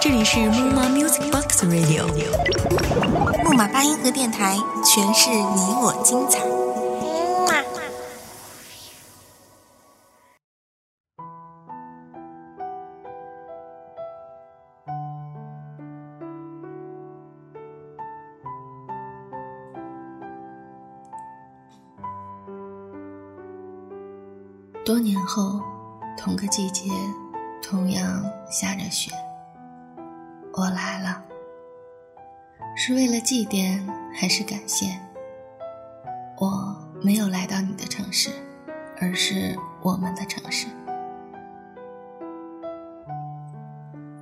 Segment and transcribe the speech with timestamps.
[0.00, 2.06] 这里是木马 Music Box Radio，
[3.44, 6.40] 木马八音盒电台，诠释你我精彩。
[24.82, 25.60] 多年后，
[26.16, 26.90] 同个季节，
[27.70, 29.12] 同样下着雪，
[30.54, 31.22] 我来了，
[32.76, 33.80] 是为了祭奠
[34.12, 34.98] 还是感谢？
[36.40, 38.30] 我没有来到你的城市，
[39.00, 40.66] 而是我们的城市。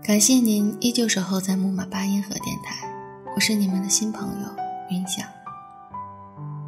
[0.03, 2.87] 感谢您依旧守候在木马八音盒电台，
[3.35, 4.49] 我是你们的新朋友
[4.91, 5.27] 云想。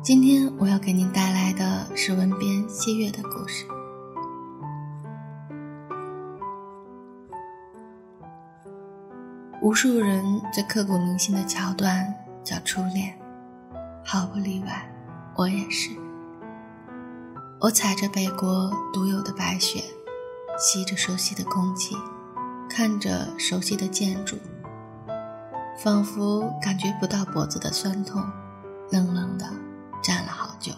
[0.03, 3.67] 今天我要给您带来的是文编谢月的故事。
[9.63, 13.15] 无数人最刻骨铭心的桥段叫初恋，
[14.03, 14.91] 毫不例外，
[15.37, 15.91] 我也是。
[17.61, 19.85] 我踩着北国独有的白雪，
[20.59, 21.95] 吸着熟悉的空气，
[22.71, 24.39] 看着熟悉的建筑，
[25.79, 28.25] 仿佛感觉不到脖子的酸痛，
[28.91, 29.45] 愣愣的
[30.03, 30.73] 站了好久。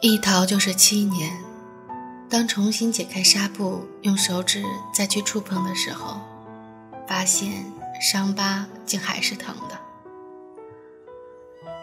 [0.00, 1.51] 一逃就是七年。
[2.32, 6.18] 当重新解开纱布，用手指再去触碰的时候，
[7.06, 9.78] 发现伤疤竟还是疼的。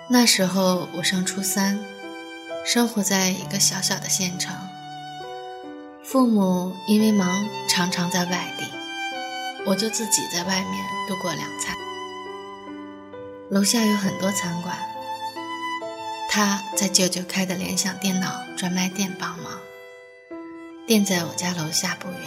[0.09, 1.79] 那时候我上初三，
[2.65, 4.55] 生活在一个小小的县城，
[6.03, 8.65] 父母因为忙常常在外地，
[9.67, 11.75] 我就自己在外面度过两餐。
[13.51, 14.75] 楼下有很多餐馆，
[16.27, 19.53] 他在舅舅开的联想电脑专卖店帮忙。
[20.89, 22.19] 店在我家楼下不远。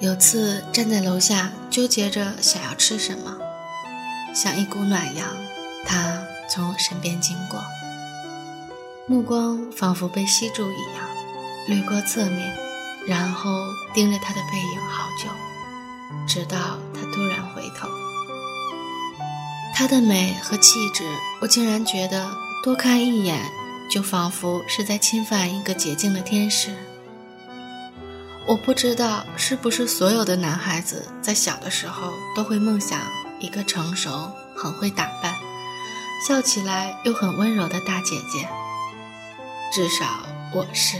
[0.00, 3.38] 有次站在楼下纠结着想要吃什么，
[4.34, 5.26] 像一股暖阳，
[5.86, 7.58] 他从我身边经过，
[9.06, 11.08] 目光仿佛被吸住一样，
[11.68, 12.54] 掠过侧面，
[13.06, 13.50] 然后
[13.94, 15.30] 盯着他的背影好久，
[16.28, 17.88] 直到他突然回头。
[19.74, 21.02] 他的美和气质，
[21.40, 22.30] 我竟然觉得
[22.62, 23.40] 多看一眼。
[23.90, 26.74] 就仿佛是在侵犯一个洁净的天使。
[28.46, 33.00] 我不知道是不是所有的男孩子在小的时候都会梦想
[33.38, 35.34] 一个成熟、很会打扮、
[36.28, 38.48] 笑起来又很温柔的大姐姐。
[39.72, 40.04] 至少
[40.52, 40.98] 我是。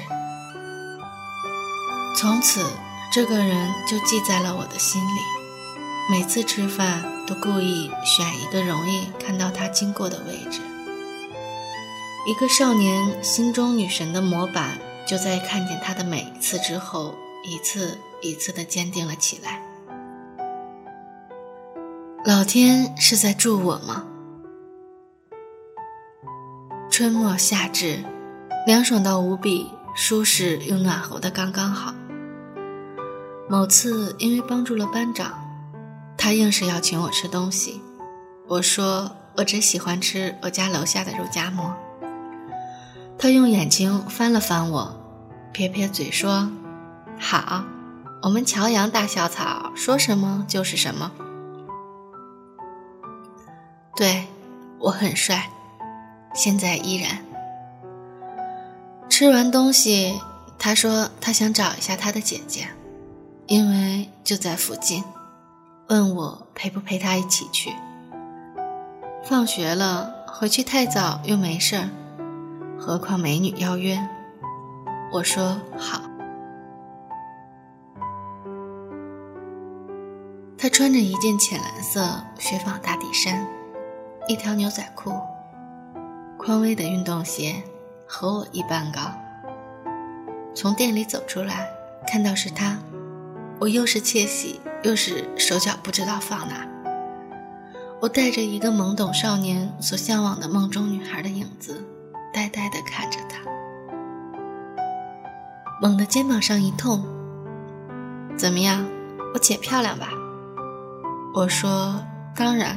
[2.17, 2.65] 从此，
[3.13, 5.21] 这个人就记在了我的心里。
[6.11, 10.61] 每次吃饭都故意选一个容易看到他经过的位置。
[12.27, 17.15] 一个少年心中女神的模板，就在看见她的每一次之后，
[17.45, 19.61] 一次一次的坚定了起来。
[22.25, 24.07] 老天是在助我吗？
[26.91, 28.03] 春末夏至，
[28.67, 31.93] 凉爽到无比，舒适又暖和的刚刚好。
[33.51, 35.35] 某次因为帮助了班长，
[36.17, 37.83] 他硬是要请我吃东西，
[38.49, 41.77] 我说我只喜欢吃我家楼下的肉夹馍。
[43.19, 44.95] 他用眼睛翻了翻我，
[45.53, 46.51] 撇撇嘴说
[47.19, 47.65] ：“好，
[48.23, 51.11] 我们乔阳大校草说什么就是什么。
[53.97, 54.27] 对
[54.79, 55.49] 我很帅，
[56.35, 57.25] 现在依然。”
[59.09, 60.21] 吃完东西，
[60.59, 62.69] 他说他想找一下他的姐姐，
[63.47, 65.03] 因为就在附近，
[65.89, 67.73] 问我陪不陪他一起去。
[69.23, 71.89] 放学了回去太早又没事儿。
[72.79, 73.99] 何况美女邀约，
[75.11, 76.03] 我说好。
[80.59, 82.01] 她穿着一件浅蓝色
[82.39, 83.47] 雪纺大底衫，
[84.29, 85.13] 一条牛仔裤，
[86.39, 87.63] 匡威的运动鞋，
[88.07, 89.01] 和我一般高。
[90.55, 91.69] 从店里走出来，
[92.07, 92.79] 看到是她，
[93.59, 96.67] 我又是窃喜，又是手脚不知道放哪。
[98.01, 101.83] 我带着一个懵懂少年所向往的梦中女孩的影子。
[102.35, 103.39] 呆呆地看着他，
[105.81, 107.05] 猛地肩膀上一痛。
[108.37, 108.85] 怎么样，
[109.33, 110.09] 我姐漂亮吧？
[111.33, 111.95] 我说
[112.35, 112.77] 当然，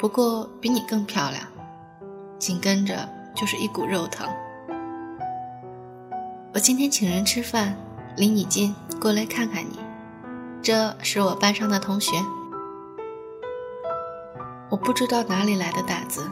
[0.00, 1.44] 不过比你更漂亮。
[2.40, 4.28] 紧跟着就是一股肉疼。
[6.52, 7.76] 我今天请人吃饭，
[8.16, 9.78] 离你近，过来看看你。
[10.60, 12.16] 这是我班上的同学。
[14.68, 16.28] 我不知道哪里来的胆子，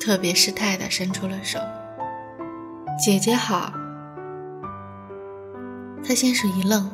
[0.00, 1.58] 特别失态地伸出了手。
[2.98, 3.72] 姐姐好。”
[6.04, 6.90] 他先是一愣，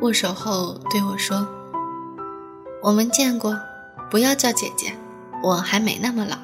[0.00, 1.48] 握手后对我说
[2.82, 3.58] ：“我们见过，
[4.10, 4.94] 不要叫姐姐，
[5.42, 6.36] 我还没那么老。”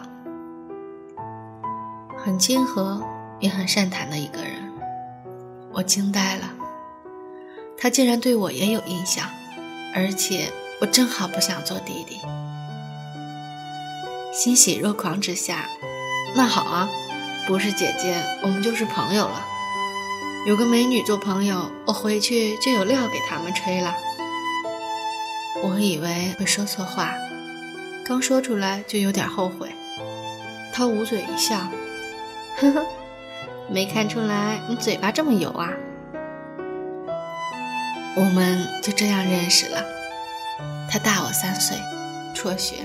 [2.19, 3.01] 很亲和，
[3.39, 4.73] 也很善谈的一个人，
[5.73, 6.51] 我惊呆了。
[7.81, 9.25] 他竟然对我也有印象，
[9.95, 12.21] 而且我正好不想做弟弟。
[14.33, 15.69] 欣喜若狂之下，
[16.37, 16.89] 那好啊，
[17.49, 19.43] 不是姐姐，我们就是朋友了。
[20.47, 23.95] 有个美女做朋友，我回去就有料给他们吹了。
[25.63, 27.15] 我以为会说错话，
[28.05, 29.71] 刚说出来就有点后悔。
[30.75, 31.57] 他捂嘴一笑，
[32.59, 32.87] 呵呵，
[33.71, 35.71] 没看出来你嘴巴这么油啊。
[38.15, 39.83] 我们就这样认识了。
[40.91, 41.79] 他大我三岁，
[42.35, 42.77] 辍学。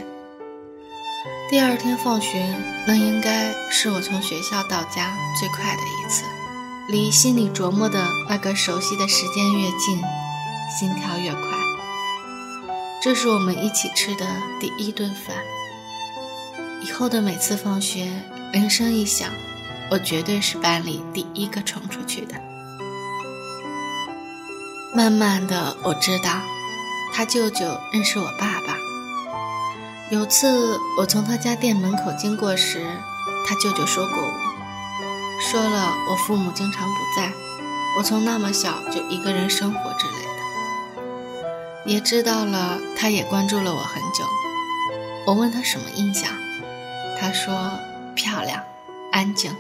[1.54, 2.44] 第二天放学，
[2.88, 6.24] 那应该是我从学校到家最快的一次。
[6.88, 10.02] 离心里琢磨的那个熟悉的时间越近，
[10.68, 11.42] 心跳越快。
[13.04, 14.26] 这是我们一起吃的
[14.60, 15.38] 第一顿饭。
[16.82, 18.12] 以后的每次放学，
[18.52, 19.30] 铃声一响，
[19.92, 22.34] 我绝对是班里第一个冲出去的。
[24.96, 26.32] 慢慢的，我知道，
[27.14, 28.76] 他舅舅认识我爸爸。
[30.14, 32.86] 有次我从他家店门口经过时，
[33.48, 34.32] 他舅舅说过我。
[35.42, 37.32] 说了，我父母经常不在，
[37.98, 41.92] 我从那么小就一个人生活之类的。
[41.92, 44.24] 也知道了，他也关注了我很久。
[45.26, 46.30] 我问他什么印象，
[47.20, 47.72] 他说
[48.14, 48.62] 漂亮、
[49.12, 49.52] 安静、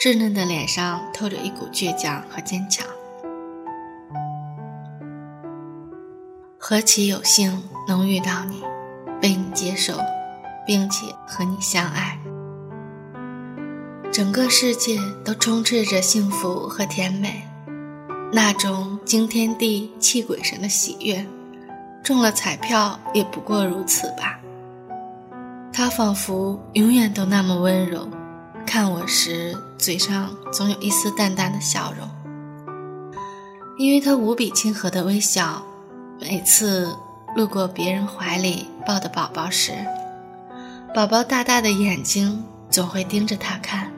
[0.00, 2.84] 稚嫩的脸上透着一股倔强和坚强。
[6.58, 8.60] 何其有幸能遇到你，
[9.20, 9.98] 被你接受，
[10.66, 12.18] 并且和你相爱。
[14.10, 17.46] 整个世界都充斥着幸福和甜美，
[18.32, 21.26] 那种惊天地泣鬼神的喜悦，
[22.02, 24.40] 中了彩票也不过如此吧。
[25.72, 28.08] 他仿佛永远都那么温柔，
[28.66, 32.08] 看我时嘴上总有一丝淡淡的笑容。
[33.78, 35.62] 因为他无比亲和的微笑，
[36.18, 36.96] 每次
[37.36, 39.74] 路过别人怀里抱的宝宝时，
[40.94, 43.92] 宝宝大大的眼睛总会盯着他看。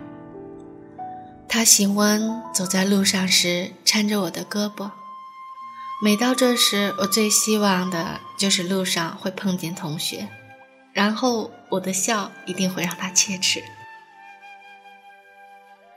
[1.49, 4.91] 他喜欢走在路上时搀着我的胳膊，
[6.03, 10.27] 每到这时，我最希望的就是路上会碰见同学，
[10.93, 13.63] 然后我的笑一定会让他切齿。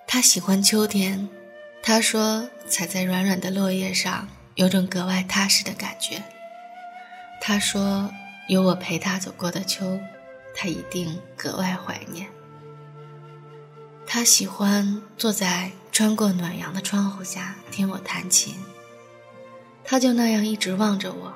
[0.06, 1.28] 他喜欢秋天，
[1.82, 6.22] 他说踩在软软的落叶上有种格外踏实的感觉。
[7.42, 8.12] 他说
[8.48, 10.00] 有我陪他走过的秋，
[10.56, 12.28] 他一定格外怀念。
[14.06, 18.56] 他喜欢坐在穿过暖阳的窗户下听我弹琴。
[19.84, 21.34] 他就那样一直望着我。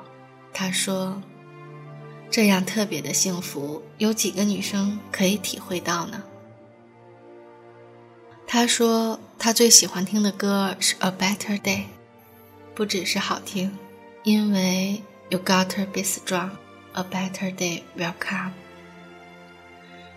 [0.53, 1.21] 他说
[2.29, 6.23] ：“这样特别的幸福，有几个女生可以体会到呢？”
[8.47, 11.77] 他说他最喜欢听的歌是《A Better Day》，
[12.73, 13.77] 不只是好听，
[14.23, 16.51] 因为 “You gotta be strong,
[16.97, 18.51] a better day will come”。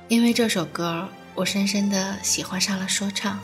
[0.08, 1.08] 因为这首歌。
[1.36, 3.38] 我深深的喜欢上了说唱。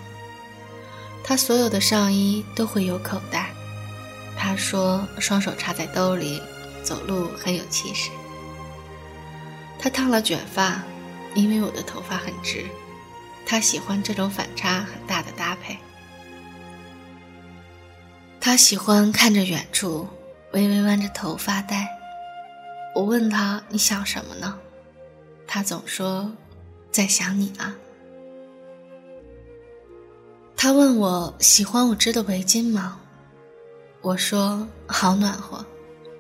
[1.23, 3.51] 他所有的上衣都会有口袋。
[4.37, 6.43] 他说双手插在兜里，
[6.83, 8.11] 走路很有气势。
[9.79, 10.83] 他烫了卷发，
[11.35, 12.67] 因为我的头发很直。
[13.47, 15.79] 他喜欢这种反差很大的搭配。
[18.41, 20.09] 他喜欢看着远处，
[20.53, 21.89] 微微弯着头发呆。
[22.97, 24.59] 我问他你想什么呢？
[25.47, 26.33] 他总说。
[26.91, 27.77] 在想你啊。
[30.57, 32.99] 他问我喜欢我织的围巾吗？
[34.01, 35.63] 我说好暖和，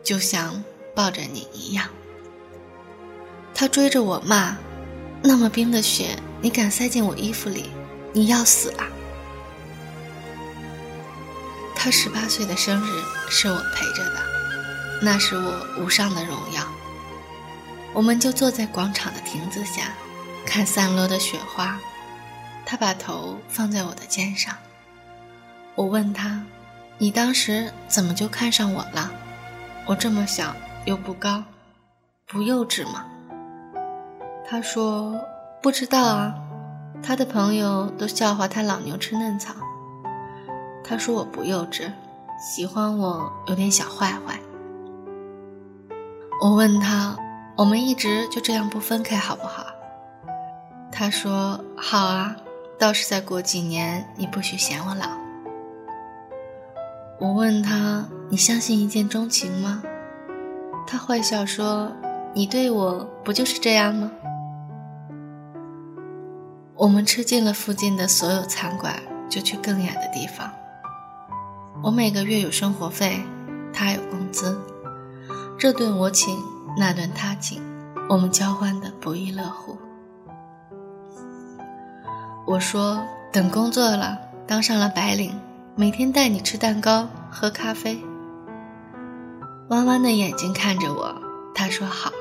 [0.04, 0.62] 就像
[0.94, 1.88] 抱着你一样。
[3.54, 4.54] 他追着我骂
[5.24, 7.70] ：“那么冰的雪，你敢塞进我衣服里？
[8.12, 8.86] 你要死啊！”
[11.74, 14.20] 他十八岁的生日是我陪着的，
[15.02, 16.62] 那是我无上的荣耀。
[17.92, 19.92] 我们就坐在广场的亭子下。
[20.48, 21.76] 看散落的雪花，
[22.64, 24.54] 他把头放在我的肩上。
[25.74, 26.40] 我问他
[26.98, 29.10] ：“你当时怎么就看上我了？
[29.86, 31.42] 我这么小又不高，
[32.28, 33.06] 不幼稚吗？”
[34.48, 35.20] 他说
[35.60, 36.32] ：“不知道啊，
[37.02, 39.52] 他的朋友都笑话他老牛吃嫩草。”
[40.86, 41.90] 他说我不幼稚，
[42.38, 44.38] 喜欢我有点小坏坏。
[46.40, 47.16] 我问他
[47.56, 49.66] ：“我们一直就这样不分开好不好？”
[50.92, 52.36] 他说：“好啊，
[52.78, 55.06] 倒是再过几年，你不许嫌我老。
[57.18, 59.82] 我问他：“你相信一见钟情吗？”
[60.86, 61.90] 他坏笑说
[62.34, 64.10] ：“你对我不就是这样吗？”
[66.76, 68.94] 我们吃尽了附近的所有餐馆，
[69.30, 70.50] 就去更远的地方。
[71.82, 73.24] 我每个月有生活费，
[73.72, 74.60] 他有工资，
[75.58, 76.38] 这顿我请，
[76.76, 77.62] 那顿他请，
[78.10, 79.78] 我们交换的不亦乐乎。
[82.46, 85.34] 我说：“等工作了，当上了白领，
[85.74, 87.98] 每天带你吃蛋糕、喝咖啡。”
[89.70, 91.14] 弯弯的眼睛看着我，
[91.54, 92.12] 他说：“好。”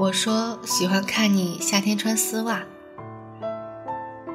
[0.00, 2.62] 我说：“喜欢看你夏天穿丝袜。”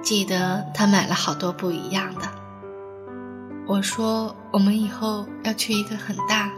[0.04, 2.22] 记得他买了好多不一样的。
[3.66, 6.50] 我说：“我们以后要去一个很大，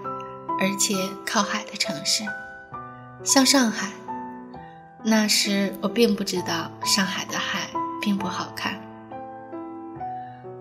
[0.61, 2.23] 而且靠海的城市，
[3.23, 3.89] 像上海。”
[5.03, 8.79] 那时我并不知道上海的海并不好看。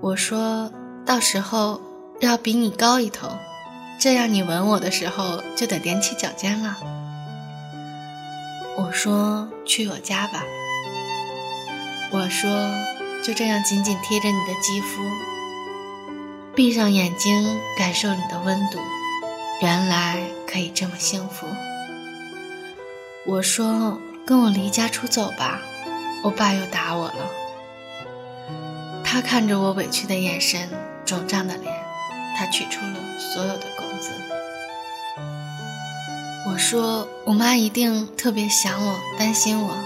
[0.00, 0.72] 我说
[1.04, 1.78] ：“到时候
[2.20, 3.28] 要比你高一头。”
[4.00, 6.78] 这样你吻我的时候就得踮起脚尖了。
[8.78, 10.42] 我说去我家吧。
[12.10, 12.50] 我说
[13.22, 15.02] 就这样紧紧贴着你的肌肤，
[16.54, 18.78] 闭上眼睛感受你的温度，
[19.60, 21.46] 原来可以这么幸福。
[23.26, 25.60] 我说跟我离家出走吧，
[26.24, 27.30] 我爸又打我了。
[29.04, 30.66] 他看着我委屈的眼神，
[31.04, 31.74] 肿胀的脸，
[32.38, 34.10] 他取出了所有的工资。
[36.48, 39.76] 我说：“我妈一定特别想我，担心我。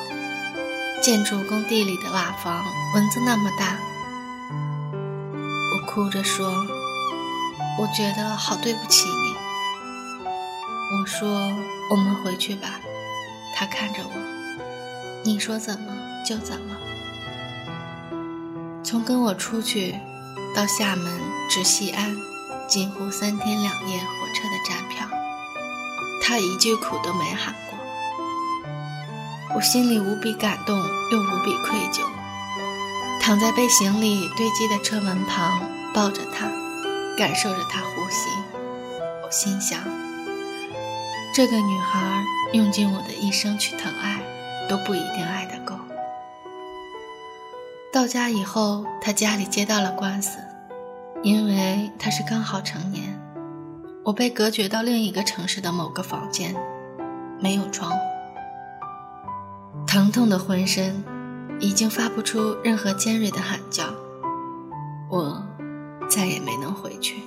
[1.02, 2.64] 建筑工地里的瓦房，
[2.94, 3.76] 蚊子那么大。”
[5.74, 6.54] 我哭着说
[7.80, 9.08] ：“我觉得好对不起。”
[11.00, 11.52] 我说
[11.90, 12.80] ：“我们回去吧。”
[13.54, 14.12] 他看着我
[15.24, 15.94] ：“你说怎么
[16.26, 16.76] 就怎么。”
[18.84, 19.94] 从跟我出去
[20.54, 21.20] 到厦门
[21.50, 22.16] 至西安，
[22.68, 25.08] 近乎三天两夜火车的站票。
[26.22, 27.78] 他一句苦都没喊过，
[29.56, 32.02] 我心里无比感动又无比愧疚，
[33.20, 36.46] 躺在被行李堆积的车门旁，抱着他，
[37.16, 38.30] 感受着他呼吸。
[39.22, 39.80] 我心想，
[41.34, 44.22] 这个女孩用尽我的一生去疼爱，
[44.68, 45.74] 都不一定爱得够。
[47.92, 50.38] 到家以后，他家里接到了官司，
[51.24, 53.20] 因为他是刚好成年。
[54.04, 56.54] 我被隔绝到另一个城市的某个房间，
[57.40, 57.98] 没有窗户，
[59.88, 61.02] 疼痛的浑身
[61.58, 63.86] 已经发不出任何尖锐的喊叫，
[65.10, 65.44] 我
[66.08, 67.24] 再也没能回去。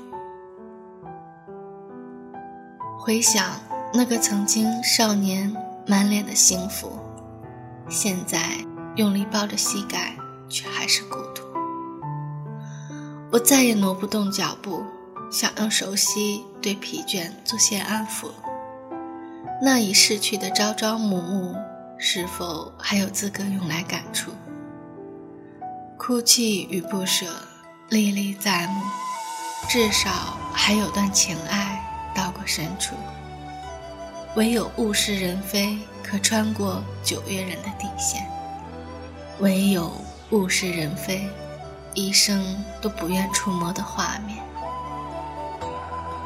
[2.97, 3.43] 回想
[3.93, 6.99] 那个曾经少年满脸的幸福，
[7.89, 8.39] 现在
[8.95, 10.15] 用力抱着膝盖，
[10.49, 11.43] 却还是孤独。
[13.31, 14.83] 我再也挪不动脚步。
[15.29, 18.29] 想用熟悉对疲倦做些安抚，
[19.61, 21.53] 那已逝去的朝朝暮暮，
[21.97, 24.31] 是否还有资格用来感触？
[25.97, 27.25] 哭泣与不舍
[27.89, 28.81] 历历在目，
[29.67, 31.77] 至少还有段情爱
[32.15, 32.95] 到过深处。
[34.35, 38.23] 唯有物是人非可穿过九月人的底线，
[39.39, 39.91] 唯有
[40.29, 41.27] 物是人非，
[41.93, 44.37] 一生都不愿触摸的画面。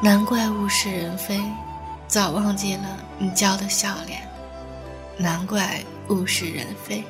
[0.02, 1.40] 难怪物是人非，
[2.06, 4.20] 早忘记了你娇的笑脸。
[5.16, 7.04] 难怪物是人非，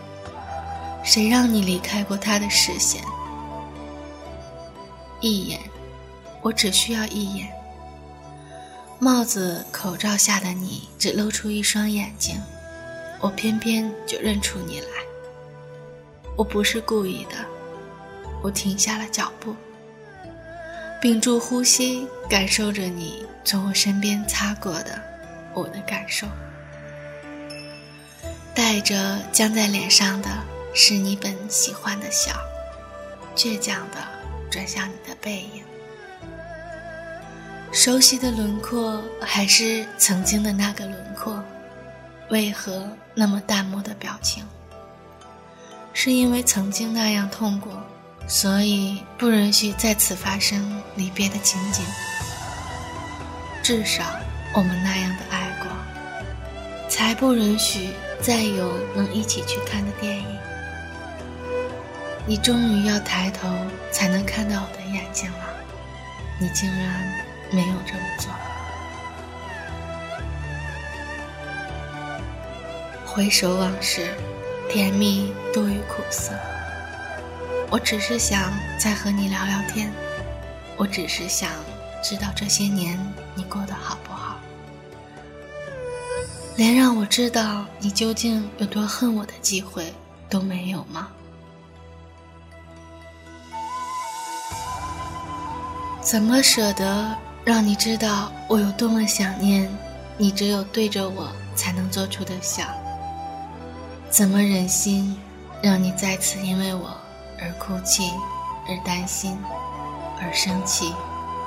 [1.02, 3.02] 谁让你离开过他的视线？
[5.20, 5.58] 一眼，
[6.42, 7.48] 我只需要一眼。
[9.04, 12.40] 帽子口罩下的你，只露出一双眼睛，
[13.18, 14.86] 我偏偏就认出你来。
[16.36, 17.34] 我不是故意的，
[18.44, 19.56] 我停下了脚步。
[21.00, 25.02] 屏住呼吸，感受着你从我身边擦过的
[25.52, 26.28] 我的感受，
[28.54, 30.28] 带着僵在脸上的
[30.76, 32.32] 是你本喜欢的笑，
[33.34, 33.96] 倔强的
[34.48, 35.61] 转向你的背影，
[37.72, 41.42] 熟悉的轮廓还是曾经的那个轮廓，
[42.28, 44.44] 为何那么淡漠的表情？
[45.94, 47.72] 是因为曾经那样痛过。
[48.28, 51.84] 所以不允许再次发生离别的情景。
[53.64, 54.04] 至少
[54.54, 55.66] 我们那样的爱过，
[56.88, 60.26] 才不允许再有能一起去看的电影。
[62.24, 63.48] 你终于要抬头
[63.90, 65.48] 才能看到我的眼睛了，
[66.40, 67.12] 你竟然
[67.52, 68.32] 没有这么做。
[73.06, 74.08] 回首往事，
[74.70, 76.32] 甜蜜多于苦涩。
[77.70, 79.92] 我只是想再和你聊聊天，
[80.76, 81.50] 我只是想
[82.02, 82.98] 知道这些年
[83.34, 84.38] 你过得好不好，
[86.56, 89.92] 连让我知道你究竟有多恨我的机会
[90.30, 91.08] 都没有吗？
[96.02, 99.68] 怎么舍得让你知道我有多么想念
[100.16, 100.30] 你？
[100.30, 102.64] 只有对着我才能做出的笑。
[104.08, 105.18] 怎么忍心
[105.60, 106.96] 让你再次因为我
[107.40, 108.12] 而哭泣，
[108.68, 109.36] 而担心，
[110.20, 110.94] 而生气，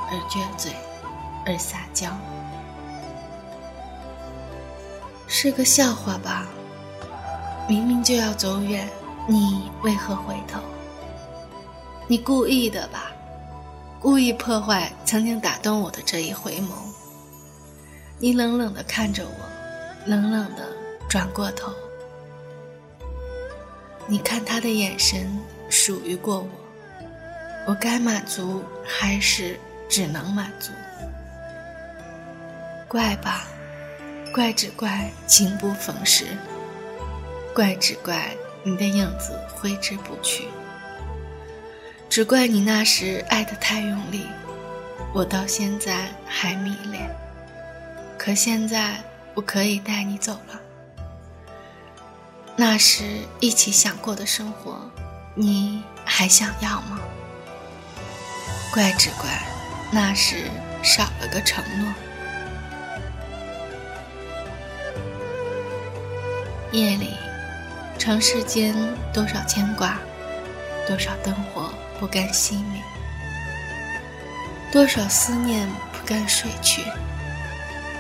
[0.09, 0.73] 而撅嘴，
[1.45, 2.09] 而撒娇？
[5.27, 6.45] 是个笑话吧？
[7.69, 8.85] 明明就要走远，
[9.29, 10.59] 你为何回头？
[12.05, 13.13] 你故意的吧？
[14.05, 16.75] 故意破坏曾经打动我的这一回眸。
[18.19, 19.49] 你冷冷的看着我，
[20.05, 20.71] 冷冷的
[21.09, 21.73] 转过头。
[24.05, 25.27] 你看他的眼神
[25.71, 26.47] 属于过我，
[27.65, 29.59] 我该满足还是
[29.89, 30.69] 只能满足？
[32.87, 33.47] 怪吧，
[34.31, 36.25] 怪只怪情不逢时，
[37.55, 40.47] 怪只怪你的影子挥之不去，
[42.15, 44.25] 只怪你那时爱得太用力，
[45.13, 47.13] 我到现在还迷恋。
[48.17, 48.95] 可现在
[49.33, 50.61] 我可以带你走了。
[52.55, 53.03] 那时
[53.41, 54.79] 一起想过的生活，
[55.33, 57.01] 你还想要吗？
[58.73, 59.29] 怪只怪
[59.91, 60.45] 那时
[60.81, 61.93] 少了个承诺。
[66.71, 67.09] 夜里，
[67.99, 68.73] 城市间
[69.11, 69.99] 多少牵挂，
[70.87, 72.81] 多少灯火不甘熄灭，
[74.71, 76.81] 多少思念不甘睡去，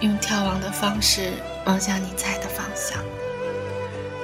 [0.01, 1.31] 用眺望的方式
[1.65, 3.03] 望向你在的方向。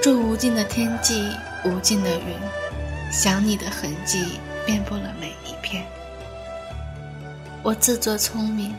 [0.02, 1.30] 祝无尽的天际，
[1.64, 2.36] 无尽的云，
[3.10, 5.86] 想你的痕迹遍布了每一片。
[7.62, 8.74] 我自作聪明，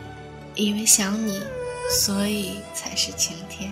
[0.56, 1.42] 以为想你，
[1.90, 3.72] 所以才是晴天。